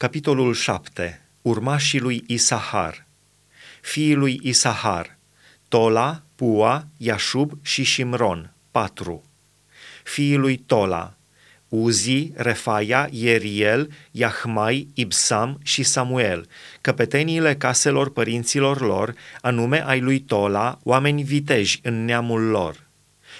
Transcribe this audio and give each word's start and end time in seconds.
Capitolul 0.00 0.54
7. 0.54 1.26
Urmașii 1.42 2.00
lui 2.00 2.24
Isahar. 2.26 3.06
Fiii 3.80 4.14
lui 4.14 4.40
Isahar. 4.42 5.18
Tola, 5.68 6.22
Pua, 6.34 6.86
Iașub 6.96 7.52
și 7.62 7.84
Shimron. 7.84 8.52
4. 8.70 9.22
Fiii 10.04 10.36
lui 10.36 10.56
Tola. 10.56 11.14
Uzi, 11.68 12.32
Refaia, 12.34 13.08
Ieriel, 13.10 13.90
Iahmai, 14.10 14.88
Ibsam 14.94 15.58
și 15.62 15.82
Samuel, 15.82 16.48
căpeteniile 16.80 17.56
caselor 17.56 18.12
părinților 18.12 18.80
lor, 18.80 19.14
anume 19.40 19.86
ai 19.86 20.00
lui 20.00 20.20
Tola, 20.20 20.78
oameni 20.82 21.22
viteji 21.22 21.80
în 21.82 22.04
neamul 22.04 22.42
lor. 22.42 22.86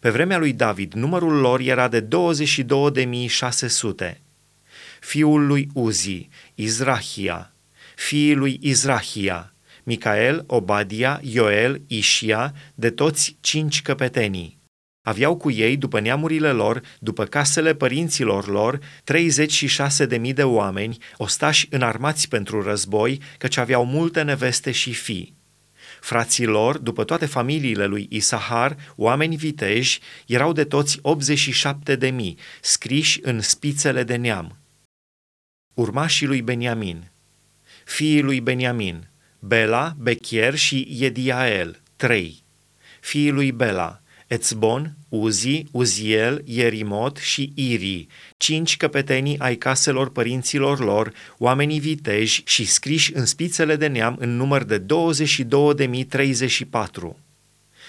Pe 0.00 0.10
vremea 0.10 0.38
lui 0.38 0.52
David, 0.52 0.92
numărul 0.92 1.40
lor 1.40 1.60
era 1.60 1.88
de 1.88 2.02
22.600 2.02 4.23
fiul 5.04 5.46
lui 5.46 5.68
Uzi, 5.74 6.28
Izrahia, 6.54 7.52
fiii 7.96 8.34
lui 8.34 8.58
Izrahia, 8.62 9.54
Micael, 9.82 10.44
Obadia, 10.46 11.20
Ioel, 11.22 11.82
Ișia, 11.86 12.54
de 12.74 12.90
toți 12.90 13.36
cinci 13.40 13.82
căpetenii. 13.82 14.58
Aveau 15.02 15.36
cu 15.36 15.50
ei, 15.50 15.76
după 15.76 16.00
neamurile 16.00 16.50
lor, 16.50 16.80
după 16.98 17.24
casele 17.24 17.74
părinților 17.74 18.48
lor, 18.48 18.78
36.000 18.78 20.34
de 20.34 20.42
oameni, 20.42 20.96
ostași 21.16 21.66
înarmați 21.70 22.28
pentru 22.28 22.62
război, 22.62 23.20
căci 23.38 23.56
aveau 23.56 23.84
multe 23.84 24.22
neveste 24.22 24.70
și 24.70 24.92
fii. 24.92 25.34
Frații 26.00 26.46
lor, 26.46 26.78
după 26.78 27.04
toate 27.04 27.26
familiile 27.26 27.86
lui 27.86 28.06
Isahar, 28.10 28.76
oameni 28.96 29.36
viteji, 29.36 30.00
erau 30.26 30.52
de 30.52 30.64
toți 30.64 30.98
87 31.02 31.96
de 31.96 32.10
mii, 32.10 32.38
scriși 32.60 33.18
în 33.22 33.40
spițele 33.40 34.02
de 34.02 34.16
neam. 34.16 34.58
Urmașii 35.74 36.26
lui 36.26 36.42
Beniamin, 36.42 37.10
fiii 37.84 38.20
lui 38.20 38.40
Beniamin, 38.40 39.08
Bela, 39.38 39.94
Bechier 39.98 40.54
și 40.54 40.86
Yediael, 40.90 41.80
trei. 41.96 42.42
Fiii 43.00 43.30
lui 43.30 43.52
Bela, 43.52 44.02
Etzbon, 44.26 44.96
Uzi, 45.08 45.64
Uziel, 45.70 46.42
Ierimot 46.44 47.16
și 47.16 47.52
Iri, 47.54 48.06
cinci 48.36 48.76
căpetenii 48.76 49.38
ai 49.38 49.56
caselor 49.56 50.10
părinților 50.10 50.78
lor, 50.78 51.12
oamenii 51.38 51.80
viteji 51.80 52.42
și 52.46 52.64
scriși 52.64 53.14
în 53.14 53.26
spițele 53.26 53.76
de 53.76 53.86
neam 53.86 54.16
în 54.18 54.36
număr 54.36 54.64
de 54.64 54.80
22.034. 54.80 54.86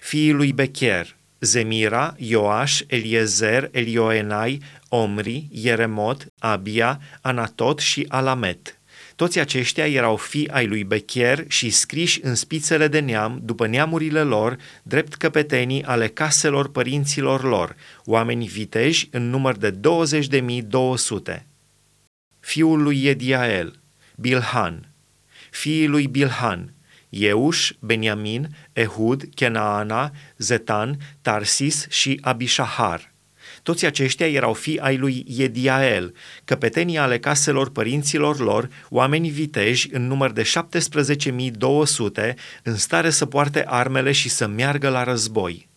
Fiii 0.00 0.32
lui 0.32 0.52
Becher, 0.52 1.16
Zemira, 1.40 2.14
Ioaș, 2.16 2.80
Eliezer, 2.86 3.68
Elioenai, 3.72 4.62
Omri, 4.88 5.48
Ieremot, 5.50 6.26
Abia, 6.38 7.00
Anatot 7.20 7.78
și 7.78 8.04
Alamet. 8.08 8.78
Toți 9.16 9.38
aceștia 9.38 9.86
erau 9.86 10.16
fii 10.16 10.48
ai 10.48 10.66
lui 10.66 10.84
Becher 10.84 11.44
și 11.48 11.70
scriși 11.70 12.20
în 12.22 12.34
spițele 12.34 12.88
de 12.88 13.00
neam, 13.00 13.40
după 13.42 13.66
neamurile 13.66 14.22
lor, 14.22 14.56
drept 14.82 15.14
căpetenii 15.14 15.84
ale 15.84 16.08
caselor 16.08 16.70
părinților 16.70 17.42
lor, 17.42 17.76
oameni 18.04 18.46
viteji 18.46 19.08
în 19.10 19.30
număr 19.30 19.56
de 19.56 19.70
20.200. 21.30 21.42
Fiul 22.40 22.82
lui 22.82 23.04
Ediael, 23.04 23.80
Bilhan, 24.16 24.92
fiii 25.50 25.86
lui 25.86 26.06
Bilhan, 26.06 26.74
Euș, 27.08 27.72
Beniamin, 27.80 28.48
Ehud, 28.72 29.24
Kenaana, 29.34 30.12
Zetan, 30.36 30.96
Tarsis 31.22 31.86
și 31.88 32.18
Abishahar. 32.22 33.12
Toți 33.62 33.86
aceștia 33.86 34.28
erau 34.28 34.54
fii 34.54 34.78
ai 34.78 34.96
lui 34.96 35.24
Ediael, 35.38 36.14
căpetenii 36.44 36.98
ale 36.98 37.18
caselor 37.18 37.70
părinților 37.70 38.38
lor, 38.38 38.68
oameni 38.88 39.28
viteji 39.28 39.88
în 39.92 40.06
număr 40.06 40.30
de 40.30 40.42
17.200, 40.42 42.34
în 42.62 42.76
stare 42.76 43.10
să 43.10 43.26
poarte 43.26 43.64
armele 43.66 44.12
și 44.12 44.28
să 44.28 44.46
meargă 44.46 44.88
la 44.88 45.04
război. 45.04 45.68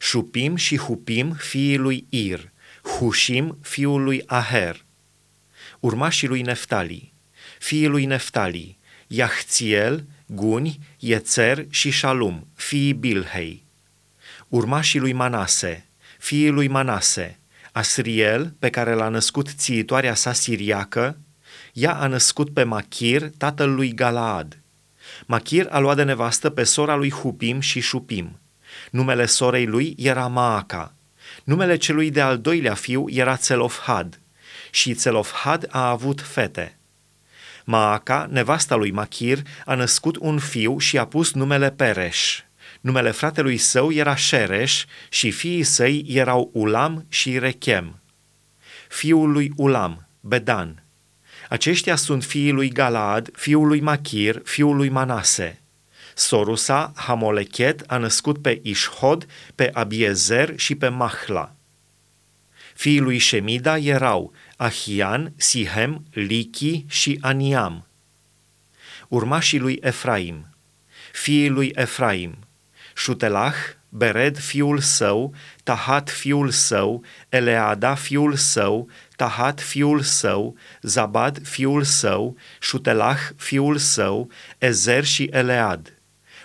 Șupim 0.00 0.56
și 0.56 0.76
Hupim, 0.76 1.32
fiii 1.32 1.76
lui 1.76 2.06
Ir, 2.08 2.52
Hushim, 2.82 3.58
fiul 3.62 4.02
lui 4.02 4.22
Aher, 4.26 4.84
urmașii 5.80 6.28
lui 6.28 6.42
Neftali, 6.42 7.12
fiii 7.58 7.86
lui 7.86 8.04
Neftali, 8.04 8.77
Iahțiel, 9.10 10.04
Guni, 10.26 10.78
Iețer 10.98 11.66
și 11.70 11.90
Shalum, 11.90 12.46
fiii 12.54 12.92
Bilhei. 12.92 13.64
Urmașii 14.48 15.00
lui 15.00 15.12
Manase, 15.12 15.88
fiii 16.18 16.48
lui 16.48 16.68
Manase, 16.68 17.38
Asriel, 17.72 18.54
pe 18.58 18.70
care 18.70 18.94
l-a 18.94 19.08
născut 19.08 19.48
țiitoarea 19.48 20.14
sa 20.14 20.32
siriacă, 20.32 21.18
ea 21.72 21.94
a 21.94 22.06
născut 22.06 22.52
pe 22.52 22.62
Machir, 22.62 23.30
tatăl 23.36 23.74
lui 23.74 23.94
Galaad. 23.94 24.58
Machir 25.26 25.66
a 25.70 25.78
luat 25.78 25.96
de 25.96 26.02
nevastă 26.02 26.50
pe 26.50 26.64
sora 26.64 26.94
lui 26.96 27.10
Hupim 27.10 27.60
și 27.60 27.80
Shupim. 27.80 28.40
Numele 28.90 29.26
sorei 29.26 29.66
lui 29.66 29.94
era 29.98 30.26
Maaca. 30.26 30.94
Numele 31.44 31.76
celui 31.76 32.10
de-al 32.10 32.38
doilea 32.38 32.74
fiu 32.74 33.04
era 33.08 33.36
Țelofhad. 33.36 34.20
Și 34.70 34.94
Țelofhad 34.94 35.66
a 35.70 35.88
avut 35.88 36.20
fete– 36.20 36.72
Maaca, 37.70 38.28
nevasta 38.30 38.74
lui 38.74 38.90
Machir, 38.90 39.38
a 39.64 39.74
născut 39.74 40.16
un 40.16 40.38
fiu 40.38 40.78
și 40.78 40.98
a 40.98 41.06
pus 41.06 41.32
numele 41.32 41.70
Pereș. 41.70 42.40
Numele 42.80 43.10
fratelui 43.10 43.56
său 43.56 43.92
era 43.92 44.14
Șereș 44.14 44.84
și 45.08 45.30
fiii 45.30 45.62
săi 45.62 46.04
erau 46.08 46.50
Ulam 46.52 47.06
și 47.08 47.38
Rechem. 47.38 48.00
Fiul 48.88 49.32
lui 49.32 49.52
Ulam, 49.56 50.08
Bedan. 50.20 50.82
Aceștia 51.48 51.96
sunt 51.96 52.24
fiii 52.24 52.52
lui 52.52 52.68
Galaad, 52.68 53.28
fiul 53.32 53.66
lui 53.66 53.80
Machir, 53.80 54.40
fiul 54.44 54.76
lui 54.76 54.88
Manase. 54.88 55.60
Sorusa, 56.14 56.92
Hamolechet, 56.96 57.84
a 57.86 57.96
născut 57.96 58.42
pe 58.42 58.60
Ishod, 58.62 59.26
pe 59.54 59.70
Abiezer 59.72 60.52
și 60.56 60.74
pe 60.74 60.88
Mahla. 60.88 61.57
Fiii 62.78 63.00
lui 63.00 63.18
Shemida 63.18 63.78
erau 63.78 64.32
Ahian, 64.56 65.32
Sihem, 65.36 66.04
Lichi 66.12 66.84
și 66.88 67.18
Aniam. 67.20 67.86
Urmașii 69.08 69.58
lui 69.58 69.78
Efraim, 69.82 70.46
fiii 71.12 71.48
lui 71.48 71.72
Efraim, 71.74 72.38
Șutelah, 72.96 73.54
Bered 73.88 74.38
fiul 74.38 74.78
său, 74.78 75.34
Tahat 75.62 76.10
fiul 76.10 76.50
său, 76.50 77.04
Eleada 77.28 77.94
fiul 77.94 78.36
său, 78.36 78.88
Tahat 79.16 79.60
fiul 79.60 80.02
său, 80.02 80.56
Zabad 80.82 81.46
fiul 81.46 81.82
său, 81.82 82.36
Șutelah 82.60 83.20
fiul 83.36 83.76
său, 83.76 84.30
Ezer 84.58 85.04
și 85.04 85.28
Elead. 85.32 85.98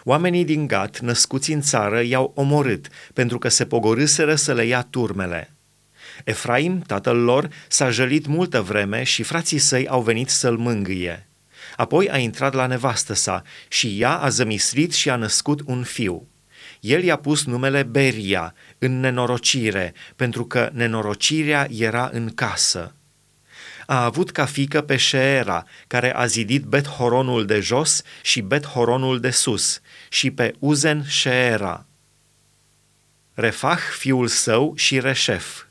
Oamenii 0.04 0.46
din 0.46 0.68
Gat, 0.68 1.00
născuți 1.00 1.52
în 1.52 1.62
țară, 1.62 2.02
i-au 2.02 2.32
omorât, 2.36 2.88
pentru 3.14 3.38
că 3.38 3.50
se 3.50 3.66
pogorâseră 3.66 4.36
să 4.36 4.54
le 4.54 4.66
ia 4.66 4.82
turmele. 4.82 5.53
Efraim, 6.24 6.79
tatăl 6.79 7.18
lor, 7.18 7.50
s-a 7.68 7.90
jălit 7.90 8.25
multă 8.25 8.62
vreme 8.62 9.03
și 9.03 9.24
frații 9.24 9.57
săi 9.57 9.88
au 9.88 10.01
venit 10.01 10.29
să-l 10.29 10.57
mângâie. 10.57 11.28
Apoi 11.75 12.09
a 12.09 12.18
intrat 12.18 12.53
la 12.53 12.66
nevastă 12.66 13.13
sa 13.13 13.41
și 13.68 14.01
ea 14.01 14.18
a 14.18 14.29
zămislit 14.29 14.94
și 14.94 15.09
a 15.09 15.16
născut 15.16 15.62
un 15.66 15.84
fiu. 15.84 16.28
El 16.79 17.03
i-a 17.03 17.16
pus 17.16 17.46
numele 17.46 17.84
Beria, 17.84 18.53
în 18.78 19.00
nenorocire, 19.00 19.94
pentru 20.16 20.46
că 20.46 20.69
nenorocirea 20.73 21.68
era 21.72 22.09
în 22.13 22.34
casă. 22.34 22.96
A 23.85 24.03
avut 24.03 24.31
ca 24.31 24.46
fică 24.46 24.81
pe 24.81 24.97
Sheera, 24.97 25.66
care 25.88 26.16
a 26.16 26.25
zidit 26.25 26.63
Bet-Horonul 26.63 27.46
de 27.46 27.59
jos 27.59 28.02
și 28.22 28.41
Bet-Horonul 28.41 29.19
de 29.19 29.29
sus, 29.29 29.81
și 30.09 30.31
pe 30.31 30.53
Uzen 30.59 31.03
Sheera. 31.09 31.85
Refah, 33.34 33.79
fiul 33.97 34.28
său, 34.28 34.73
și 34.75 35.00
Reșef, 35.00 35.63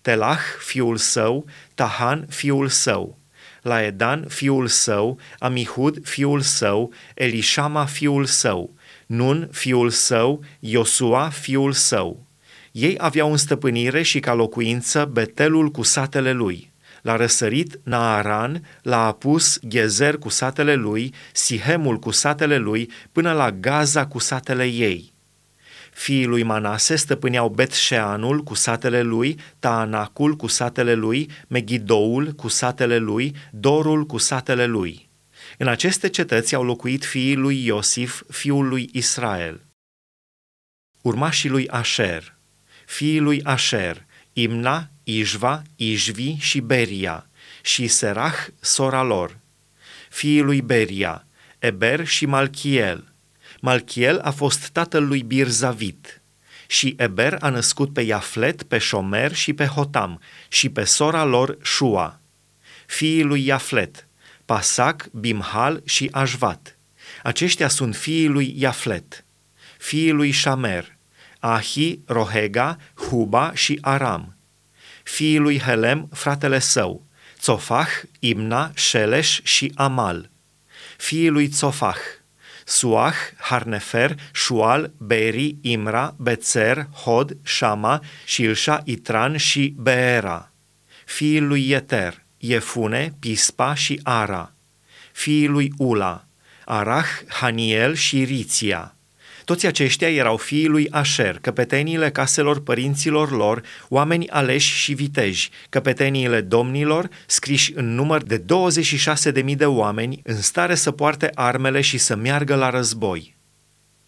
Telah, 0.00 0.40
fiul 0.58 0.96
său, 0.96 1.46
Tahan, 1.74 2.26
fiul 2.28 2.68
său, 2.68 3.18
Laedan, 3.62 4.24
fiul 4.28 4.66
său, 4.66 5.18
Amihud, 5.38 6.06
fiul 6.06 6.40
său, 6.40 6.92
Elishama, 7.14 7.84
fiul 7.84 8.24
său, 8.24 8.74
Nun, 9.06 9.48
fiul 9.52 9.90
său, 9.90 10.44
Iosua, 10.60 11.28
fiul 11.28 11.72
său. 11.72 12.26
Ei 12.72 12.94
aveau 12.98 13.30
în 13.30 13.36
stăpânire 13.36 14.02
și 14.02 14.20
ca 14.20 14.34
locuință 14.34 15.04
Betelul 15.04 15.68
cu 15.68 15.82
satele 15.82 16.32
lui. 16.32 16.72
L-a 17.02 17.16
răsărit 17.16 17.80
Naaran, 17.82 18.66
l-a 18.82 19.06
apus 19.06 19.58
Gezer 19.68 20.16
cu 20.16 20.28
satele 20.28 20.74
lui, 20.74 21.14
Sihemul 21.32 21.98
cu 21.98 22.10
satele 22.10 22.56
lui, 22.56 22.90
până 23.12 23.32
la 23.32 23.50
Gaza 23.50 24.06
cu 24.06 24.18
satele 24.18 24.64
ei. 24.64 25.09
Fiii 26.00 26.24
lui 26.24 26.42
Manase 26.42 26.96
stăpâneau 26.96 27.48
Bet-Sheanul 27.48 28.42
cu 28.42 28.54
satele 28.54 29.02
lui, 29.02 29.38
Taanacul 29.58 30.36
cu 30.36 30.46
satele 30.46 30.94
lui, 30.94 31.30
Megidoul 31.48 32.32
cu 32.32 32.48
satele 32.48 32.96
lui, 32.96 33.36
Dorul 33.50 34.06
cu 34.06 34.18
satele 34.18 34.66
lui. 34.66 35.08
În 35.58 35.68
aceste 35.68 36.08
cetăți 36.08 36.54
au 36.54 36.64
locuit 36.64 37.04
fiii 37.04 37.34
lui 37.34 37.64
Iosif, 37.64 38.22
fiul 38.28 38.68
lui 38.68 38.88
Israel. 38.92 39.60
Urmașii 41.02 41.48
lui 41.48 41.68
Asher, 41.68 42.34
fiii 42.86 43.20
lui 43.20 43.42
Asher, 43.42 44.04
Imna, 44.32 44.90
Ijva, 45.04 45.62
Ijvi 45.76 46.36
și 46.38 46.60
Beria, 46.60 47.26
și 47.62 47.86
Serah, 47.86 48.46
sora 48.60 49.02
lor. 49.02 49.38
Fiii 50.10 50.42
lui 50.42 50.60
Beria, 50.62 51.26
Eber 51.58 52.06
și 52.06 52.26
Malchiel. 52.26 53.09
Malchiel 53.60 54.18
a 54.18 54.30
fost 54.30 54.68
tatăl 54.68 55.06
lui 55.06 55.22
Birzavit. 55.22 56.22
Și 56.66 56.94
Eber 56.98 57.36
a 57.40 57.48
născut 57.48 57.92
pe 57.92 58.00
Iaflet, 58.00 58.62
pe 58.62 58.78
Șomer 58.78 59.34
și 59.34 59.52
pe 59.52 59.66
Hotam 59.66 60.20
și 60.48 60.68
pe 60.68 60.84
sora 60.84 61.24
lor 61.24 61.58
Shua. 61.62 62.20
Fiii 62.86 63.22
lui 63.22 63.46
Iaflet, 63.46 64.06
Pasac, 64.44 65.08
Bimhal 65.12 65.82
și 65.84 66.08
Ajvat. 66.12 66.78
Aceștia 67.22 67.68
sunt 67.68 67.96
fiii 67.96 68.26
lui 68.26 68.54
Iaflet. 68.56 69.24
Fiii 69.78 70.10
lui 70.10 70.32
Shamer, 70.32 70.96
Ahi, 71.38 72.00
Rohega, 72.06 72.78
Huba 72.94 73.54
și 73.54 73.78
Aram. 73.80 74.36
Fiii 75.02 75.38
lui 75.38 75.58
Helem, 75.58 76.08
fratele 76.12 76.58
său, 76.58 77.06
Țofah, 77.38 77.88
Imna, 78.18 78.70
Shelesh 78.74 79.38
și 79.42 79.72
Amal. 79.74 80.30
Fiii 80.96 81.28
lui 81.28 81.48
Țofah, 81.48 81.98
Suah, 82.70 83.14
Harnefer, 83.38 84.14
Shual, 84.32 84.92
Beri, 84.98 85.56
Imra, 85.62 86.14
Bețer, 86.18 86.86
Hod, 86.92 87.36
Shama, 87.42 88.02
Shilsha, 88.26 88.80
Itran 88.84 89.36
și 89.36 89.74
Beera. 89.76 90.52
Fiii 91.04 91.40
lui 91.40 91.68
Yeter, 91.70 92.24
Iefune, 92.36 93.14
Pispa 93.18 93.74
și 93.74 94.00
Ara. 94.02 94.54
Fiii 95.12 95.46
lui 95.46 95.72
Ula, 95.76 96.24
Arah, 96.64 97.08
Haniel 97.28 97.94
și 97.94 98.24
Riția. 98.24 98.94
Toți 99.50 99.66
aceștia 99.66 100.10
erau 100.10 100.36
fiii 100.36 100.66
lui 100.66 100.88
Asher, 100.90 101.38
căpeteniile 101.40 102.10
caselor 102.10 102.62
părinților 102.62 103.30
lor, 103.30 103.62
oameni 103.88 104.28
aleși 104.28 104.74
și 104.74 104.92
viteji, 104.92 105.50
căpeteniile 105.68 106.40
domnilor, 106.40 107.08
scriși 107.26 107.72
în 107.74 107.94
număr 107.94 108.22
de 108.22 108.42
26.000 109.44 109.56
de 109.56 109.66
oameni, 109.66 110.20
în 110.24 110.40
stare 110.40 110.74
să 110.74 110.90
poarte 110.90 111.30
armele 111.34 111.80
și 111.80 111.98
să 111.98 112.16
meargă 112.16 112.54
la 112.54 112.70
război. 112.70 113.39